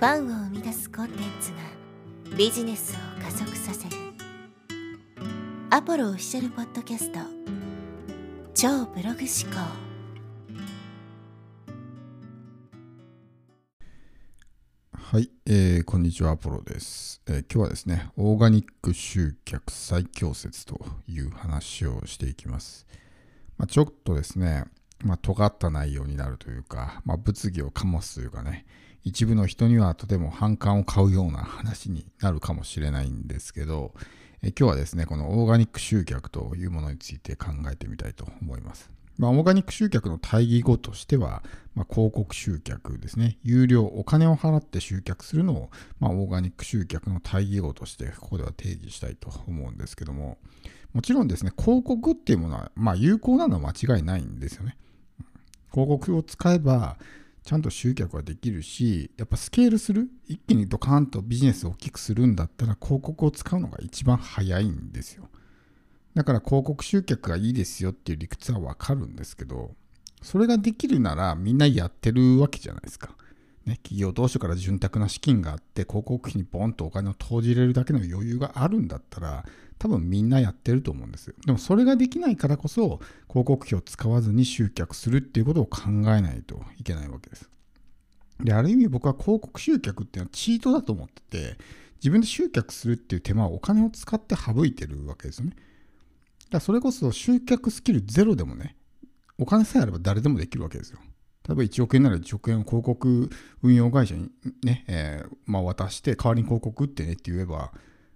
[0.00, 1.58] ファンを生み出すコンテンツが
[2.34, 3.96] ビジネスを加速させる。
[5.68, 7.18] アポロオフィシャルポッドキャスト。
[8.54, 9.60] 超ブログ思考。
[14.94, 22.86] はい、えーこんにちは、アポロです、えー今日はですね、オーガニック集客最強説という話をしていきます。
[23.58, 24.64] まあ、ちょっとですね、
[25.04, 28.64] まあ、尖った内容になるというか、まあ、物議を醸すというかね、
[29.02, 33.94] 一部の人にはとても反感を買うような話になるかもしれないんですけど、
[34.42, 38.90] え今日はですね、このオーガニック集客というものについて考えてみたいと思います。
[39.18, 41.42] まあ、オーガニック集客の対義語としては、
[41.74, 43.36] まあ、広告集客ですね。
[43.42, 50.38] 有料、お金を払って集客するのを、まあ、オーガニック集客の対義語として、ここでは定義したいと思うんですけども、
[50.94, 54.78] もちろんですね、広告っていうものは、まあ、有効なのは間違いないんですよね。
[55.70, 56.96] 広告を使えば、
[57.50, 65.28] ちゃんと集客はできるし、やっぱスケールする、一気にドカーンとビジネスを大きくするんだったら、広告を使うのが一番早いんですよ。
[66.14, 69.74] だから広告集客がいいですよっていう理屈はわかるんですけど、
[70.22, 73.16] それができるならみんなやってるわけじゃないですか。
[73.66, 79.44] ね、企業当初から潤沢な資金があって広告費にボンとお金を投じれるだけの余裕があるんだったら
[79.80, 81.34] 多分みんなやってると思うんですよ。
[81.46, 87.48] でもそれができないからこそ広告費を使わずに集客するっていうことを考えないといけないわけです。
[88.40, 91.56] で、ある意味僕は広告集客っていうのはチートだと思ってて
[91.96, 95.52] 自分で集客するっていう手間をお金を使って省いてるわけですよね。
[95.52, 95.64] だか
[96.52, 98.76] らそれこそ集客スキルゼロでもね、
[99.38, 100.98] お金さえあれば誰でもできるわけですよ。
[101.48, 103.30] 例えば1億円なら1億円を広告
[103.62, 104.30] 運用会社に
[104.62, 107.72] ね、えーまあ、渡して代わりに広告打ってねって言えば、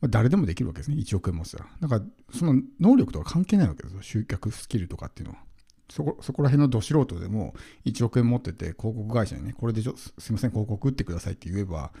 [0.00, 0.96] まあ、誰でもできるわけですね。
[0.96, 1.66] 1億円持つたら。
[1.80, 2.02] だから
[2.32, 4.02] その能力とは関係ないわけですよ。
[4.02, 5.40] 集客スキルとかっていうのは。
[5.88, 11.92] そこそこら辺のど素人でも1億円持ってて広告会社にね、これでちょすすいません、広告打ってくださいって言えば、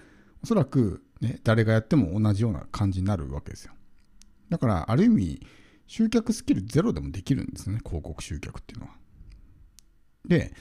[0.42, 3.72] おそらく、ね、誰がやっても同じような感じになるわけですよ。
[4.48, 5.46] だから、ある意味、
[5.86, 8.92] 集客スキルゼロでもできるんですね、広告集客っていうのは。
[10.26, 10.52] で、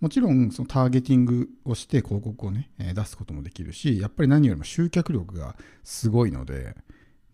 [0.00, 6.76] もちろんそのターゲティングをして広告をね、え出すこともできるし、やっぱり何よりも集客力がすごいので、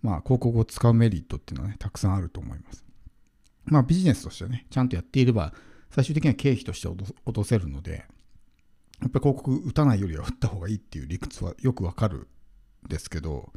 [0.03, 2.85] まあ広告を使うメリットっていうのはね、たくさんあると思います。
[3.65, 5.53] まあビジネスとしてね、ちゃんとやっていれば、
[5.91, 8.07] 最終的には経費として落と落とせるので、
[9.01, 12.29] やっぱり広告打たないよりは打った方がいいっていう理屈はよくわかる
[12.87, 13.53] んですけど、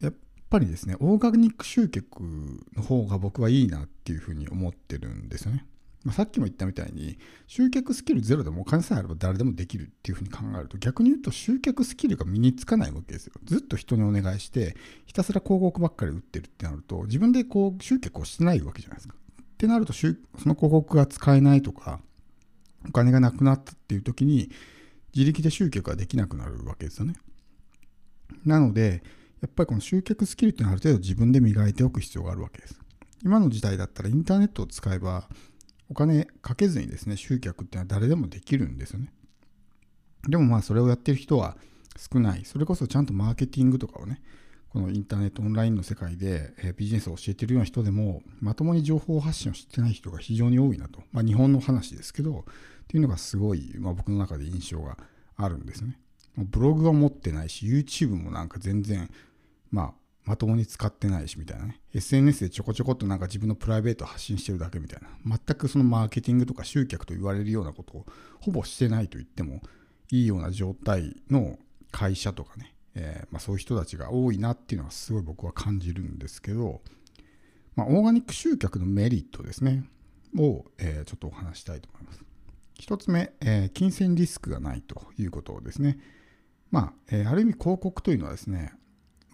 [0.00, 0.14] やっ
[0.50, 2.20] ぱりですね、オーガニック集客
[2.76, 5.66] の方が僕はいいなっていうふうに思ってるんですよね。
[6.04, 13.32] まあ、さっきも言ったみたいに、集客スキルゼロでもお金さえあれば誰でもできるっていうふうに考えると、逆に言うと集客スキルが身につかないわけですよ。
[13.44, 14.76] ずっと人にお願いして、
[15.06, 19.14] ひたすら広告ばっかり打ってるってなると、自分でこう集客をしてないわけじゃないですか。
[19.14, 20.14] ってなると、その
[20.54, 22.00] 広告が使えないとか、
[22.86, 24.50] お金がなくなったっていう時に、
[25.14, 27.14] 自力で集客ができなくなるわけですよね。
[28.44, 29.02] なので、
[29.40, 32.78] やっぱりこの集客スキルっていうのはある程度自分で磨いておく必要があるわけです。
[33.22, 35.28] 今の時代だったらインターネットを使えば
[35.88, 39.12] お金かけずにですね、集客っていうのは誰でもできるんですよね。
[40.28, 41.56] でもまあそれをやってる人は
[41.96, 42.44] 少ない。
[42.44, 44.22] それこそちゃんとマーケティングとかをね、
[44.70, 51.02] このインターネットオンラインの世界で、えビジネスを教えてるような人でもまともに情報発信をしてない人が非常に多いなと。
[51.12, 52.44] まあ日本の話ですけど、
[52.84, 54.98] っていうのがすごい、まあ、僕の中で印象が
[55.36, 55.98] あるんですね。
[56.36, 59.10] ブログは持ってないし、YouTube もなんか全然、
[59.70, 61.80] まあ、まともに使ってないしみたいなね。
[61.92, 65.38] SNS でちょこちょこっとなんか自分のプライベート発信してるだけみたいな。
[65.38, 68.06] 全くそのマーケティングとか集客と言われるようなことを
[68.40, 69.60] ほぼしてないと言っても
[70.10, 71.58] いいような状態の
[71.90, 72.74] 会社とかね。
[72.96, 76.80] えーまあ、そういう人たちが多いなっていうのはすごい僕は感じるんですけど、
[77.74, 79.84] まあ、オーガニック集客のメリットですね。
[80.36, 82.24] を、えーちょっとお話したいと思います。
[82.74, 85.98] 一つ目、えー金銭リスクがないということですね。
[86.70, 88.72] まあ、えある意味広告というのはですね、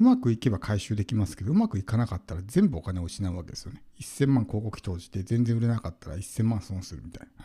[0.01, 3.83] うまくいけば回収できますけど、うまくいかなかったら全部お金を失うわけですよね。
[4.01, 7.45] 1000万広告費投じて全然売れなかったら1000万損するみたいな。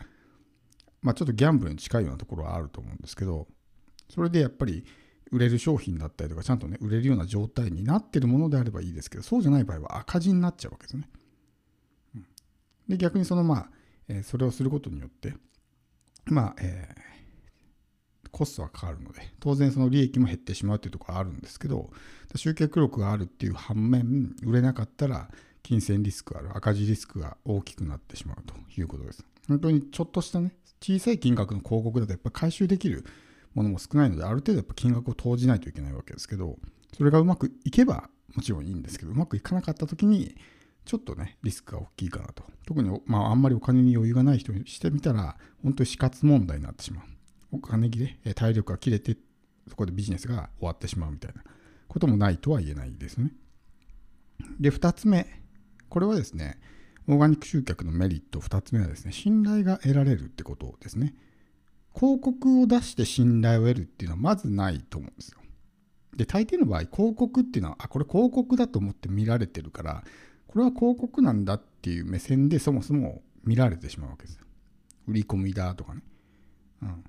[1.02, 3.46] まあちょっとギャンブルに近いようなところはあると思うんですけど、
[4.08, 4.86] それでやっぱり
[5.30, 11.10] 売れる商品だったりとか、ちゃんとね、売れるような状態になってるものであればいいですけど、そうじゃない場合は赤字になっちゃうわけですね。
[12.88, 13.70] で、逆にそのまあ、
[14.08, 15.34] えそれをすることによって、
[16.24, 17.15] まあ、えー
[18.36, 21.88] コストはかかるので、当然その利益も減ってしまうというところはあるんですけど、
[22.34, 25.30] 集客力があるっていう反面、売れなかったら
[25.62, 29.24] 金銭リスクがある、赤字リスクが大きくなってしまうということです。
[29.48, 33.06] 本当にちょっとしたね、小さい金額の広告だとやっぱ回収できる
[33.54, 36.58] ものも少ないので、ある程度やっぱ金額を投じないといけないわけですけど、
[36.94, 40.36] それがうまくいけばもちろんいいんですけど、うまくいかなかった時に、
[40.84, 42.44] ちょっとね、リスクが大きいかなと。
[42.66, 47.15] 特に、まあ、あんまりお金に余裕がない人にしてみたら、本当に死活問題になってしまう。
[47.56, 49.16] お金切れ、え体力が切れて
[49.68, 51.42] そこでビジネスが終わってしまうみたいな
[51.88, 53.32] こともないとは言えないですね。
[54.60, 55.26] で、2つ目。
[55.88, 56.58] これはですね、
[57.08, 61.14] オーガニック集客のメリット2つ目はですね、信頼が得られるってことですね。
[61.94, 65.38] 広告を出して信頼を得るっていうのはまずないと思うんですよ。
[66.16, 70.04] で、大抵の場合、広告っていうのは、あ、これ広告だと思って見られてるから、
[70.46, 74.44] これは広告なんだっていう目線でそもそも見られてしまうわけですよ。
[75.06, 76.02] 売り込みだとかね。
[76.82, 77.04] うん。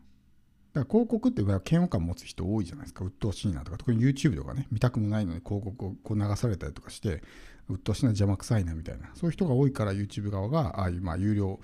[0.77, 3.03] だから広告って嫌悪感持つ人多いじゃないですか。
[3.03, 7.23] 鬱陶しいなとか、特に YouTube とかね、見たくもないのに広告をこう流されたりとかして、
[7.69, 9.09] 鬱陶しいな、邪魔くさいなみたいな。
[9.15, 11.59] そういう人が多いから YouTube 側が、ああいうまあ有料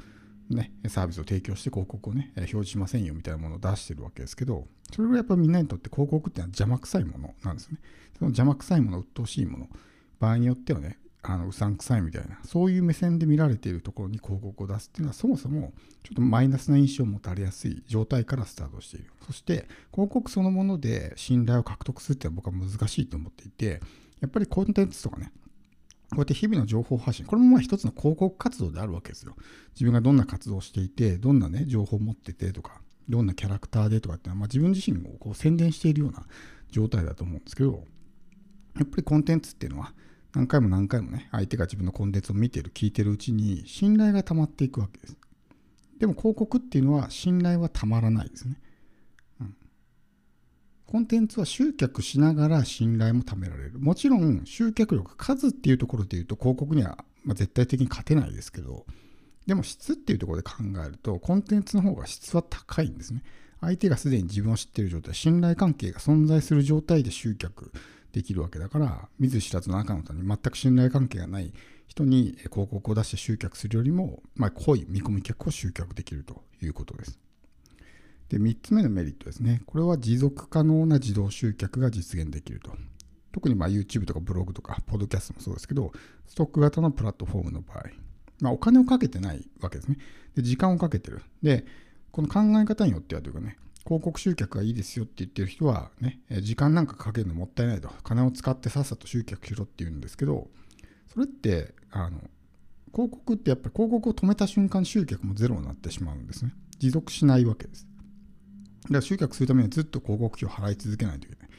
[0.50, 7.78] ね、サービスを提供して広告をね、表示しませんよみたいなものを出してるわけですけど、それがやっぱみんなにとって広告ってのは邪魔くさいものなんですね。
[8.18, 9.70] その邪魔くさいもの、鬱陶しいもの、
[10.20, 15.74] 場合によってはね、あのうさんくさいみたいな、そういう目線で見られているところに広告を出すっていうのは、そもそも
[16.04, 19.12] ちょっとマイナスな印象を持たれやすい状態からスタートしている。
[19.26, 23.80] そして、広告そのもので信頼を獲得するっていうのは僕は難しいと思っていて、
[24.20, 25.32] やっぱりコンテンツとかね、
[26.10, 29.36] こうやって日々の情報発信、これもまあ一つの広告活動であるわけですよ。
[29.76, 36.26] 自分がどんな活動をしていて、どんなね、情報を持っててとか、どんなキャラクターでとかってのは、まあ、自分自身をこう宣伝しているような
[36.70, 37.86] 状態だと思うんですけど、
[38.76, 39.94] やっぱりコンテンツっていうのは、
[40.34, 45.18] 何回も何回もね、相手が自分のコンテンツを見てる、聞いてるうちに、信頼が溜まっていくわけです。
[46.00, 48.60] でも広告っていうのは、信頼はたまらないですね。
[49.42, 49.56] うん。
[50.88, 53.80] コンテンツは集客しながら信頼も貯められる。
[53.80, 58.88] もちろん、集客力、数っていうところで言うと、広告にはま絶対的に勝てないですけど、
[59.46, 63.24] でも質っていうところで考えると、コンテンツの方が質は高いんですね。
[63.62, 67.72] 相手がすでに自分を知っている状態、信頼関係が存在する状態で集客
[68.14, 71.52] できるわけだから、見ず知らずの赤の他に全く信頼関係がない
[71.88, 77.20] 人に広告を出して集客するよりも、まあ、濃い見込み客を集客できるということです。
[78.30, 79.64] で、3つ目のメリットですね。
[79.66, 82.72] これは持続可能な自動集客が実現できると。
[83.32, 85.92] 特にま YouTube とかブログとか、ポッドキャストもそうですけど、
[86.28, 87.86] ストック型のプラットフォームの場合、
[88.42, 89.98] まあ、お金をかけてないわけですね。
[90.36, 91.24] で、時間をかけてる。
[91.42, 91.66] で、
[92.12, 97.90] この考え方によってはというかね、広告集客がいいですよって言ってる人はね、時間なんかかけるのもったいないと。
[98.04, 100.48] 金を使ってさっさと集客しろって言うんですけど、
[101.14, 102.22] それって、あの、
[102.94, 106.54] 広告ってやっぱり広告を止めた瞬間集客もゼロになってしまうんですね。
[106.80, 107.88] 持続しないわけです。
[108.84, 111.50] だから集客するためにはずっと広告費を払い続けないといけない。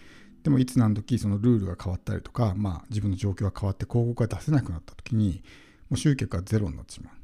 [0.44, 5.42] でもいつ何時そのルールが変わったりとか、まあ自分の状況が変わって広告が出せなくなった時に、
[5.90, 7.14] もう集客がゼロになってしまう。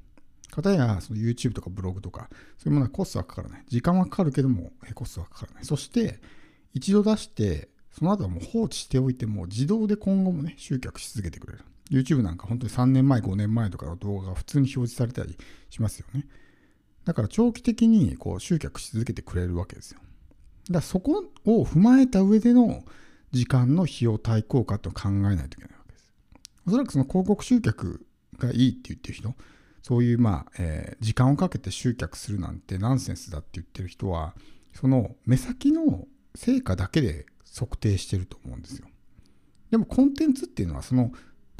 [0.50, 3.64] かたやその YouTube とかブログとか、そういうものはコストはかからない。
[3.68, 5.64] 時間はかかるけども、コストはかからない。
[5.64, 6.20] そして、
[6.74, 11.64] 一度出して、その後はもう放置しておいても、自動で今後もね、集客し続けてくれる。
[11.90, 15.36] YouTube なんか本当に3年前、5年前とかの動画が普通に表示されたり
[15.70, 16.26] しますよね。
[17.04, 20.00] だから長期的にこう集客し続けてくれるわけですよ。
[20.68, 22.84] だからそこを踏まえた上での
[23.32, 26.12] 時間の費用対効果と考えないといけないわけです。
[26.66, 28.06] おそらくその広告集客
[28.38, 29.34] がいいって言ってる人、
[29.82, 34.34] そういう、まあ、えー、時間をかけて集客するなんてナンセンスだって言ってる人は、
[34.74, 38.86] その目先の成果だけで測定してると思うんですよ。
[39.70, 41.12] でもコンテンツっていうのは、その、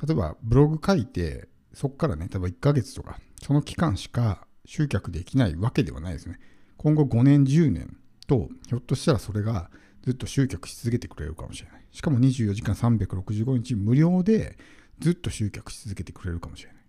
[0.07, 6.39] 例えばブログ書いて、そこからね、例えば1ヶ月とか、その期間しか集客できないわけではないですね。
[6.77, 7.97] 今後5年、10年
[8.27, 9.71] と、ひょっとしたらそれが
[10.03, 11.85] ずっと集客し続けてくれるかもしれない。
[11.93, 14.57] しかも24時間365日無料で
[15.01, 16.80] ずっと集客し続けてくれるかもしれない。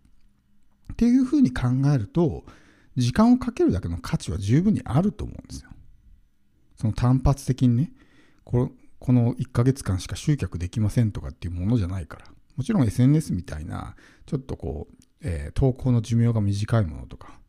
[0.92, 2.44] っていうふうに考えると、
[2.98, 5.70] 時間をかけるだけの価値は十分にあると思うんですよ。
[6.78, 7.92] その単発的にね、
[8.44, 8.72] この
[9.02, 12.26] この1ヶ月間しか集客できませんとかっていうものじゃないから。
[12.56, 13.96] もちろん SNS みたいな、
[14.28, 17.40] ちょっとこう、えー、投稿の寿命が短いものとか、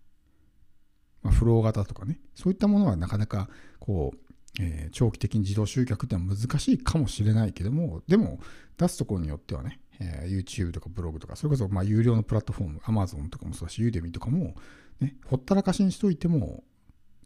[1.22, 8.40] まあ、フロー型とかね、そういったものはなかなかこう、えー、長期的に自動集客ってのは難しいかもしれないけども、でも
[8.78, 14.54] 出すところによってはね、えー、YouTube とかブログとか、それこそまあ有料のプラットフォーム、Amazon とかもそうだし、ユーデミとかも、
[15.00, 16.64] ね、ほったらかしにしといても、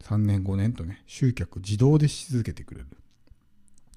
[0.03, 2.87] 3年5年とね、集客自動でし続けてくれる。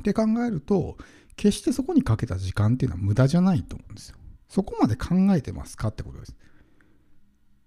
[0.00, 0.96] って考えると、
[1.36, 4.16] 決してそこにかけた時間っていうのは無駄じゃないと思うんですよ。
[4.48, 6.36] そこまで考えてますかってことです。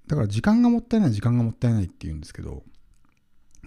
[0.08, 2.64] だから時間がもったいない、時間がもったいないって言うんですけど、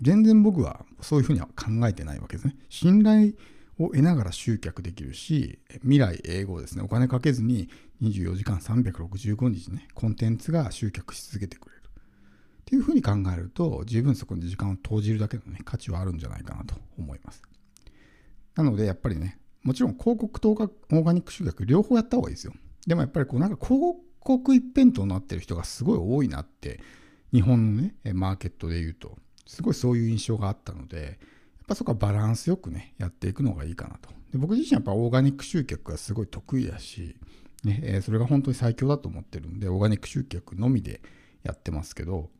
[0.03, 2.57] 全然僕はそういうふうには考えてないわけですね。
[2.69, 3.33] 信頼
[3.79, 7.69] を得ながら集客できるし、未来英語ですね、お金かけずに
[8.03, 11.83] 24時間365日ね、コンテンツが集客し続けてくれる。
[11.83, 17.43] っていうふうに考えると、十分そこに時間を投じるだけのね、価値はあるんじゃないかなと思います。
[18.57, 22.55] なので、やっぱりね、もちろん広告とオーガニック集客両方やった方がいいですよ。
[22.87, 26.81] でもやっぱりこうなんか広告一辺倒になってる人がすごい多いなって、
[27.33, 29.17] 日本のね、マーケットで言うと、
[29.47, 31.21] すごいそういう印象があったので、
[31.67, 34.11] ぱそこはバランスよくね、やっていくのがいいかなと。
[34.33, 37.17] で僕自身やっぱオーガニック集客がすごい得意やし、
[37.65, 41.01] ねえー、それが本当に最強だと思ってるんで、オーガニック集客のみで
[41.43, 42.31] やってますけど、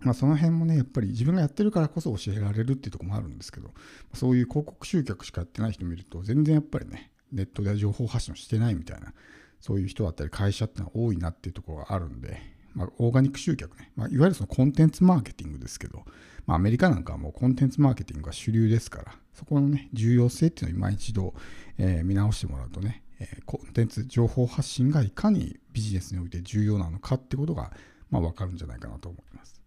[0.00, 3.72] まあ、その辺もね、やっぱり自分がやってるからこそ教えられるっていうとこもあるんですけど、
[4.14, 9.12] そういう広告集客しかやってない人見ると、全然やっぱりね、ネットで情報発信をしてないみたいな、
[9.60, 12.40] そういう人だったり会社ってのは多いなっていうところがあるんで、
[12.74, 16.04] まあ、オーガニック集客ね、まあ、いわゆるそのコンテンツマーケティングですけど、
[16.46, 21.34] まあ、アメリカなんかはもうコンテンツマーケティングが主流ですから、そこのね、重要性っていうのを今一度、
[21.78, 27.72] えー、見直してもらうとね、えー、コンテンツ情報発信がいかにビジネスにおいて重要なのかってことが、
[28.10, 29.59] まあ、わかるんじゃないかなと思います。